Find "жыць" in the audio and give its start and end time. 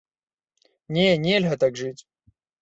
1.83-1.99